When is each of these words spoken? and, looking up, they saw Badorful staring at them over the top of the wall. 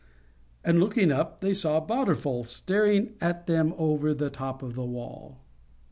and, 0.63 0.79
looking 0.79 1.11
up, 1.11 1.41
they 1.41 1.53
saw 1.53 1.79
Badorful 1.79 2.43
staring 2.47 3.13
at 3.21 3.45
them 3.45 3.71
over 3.77 4.15
the 4.15 4.31
top 4.31 4.63
of 4.63 4.73
the 4.73 4.83
wall. 4.83 5.37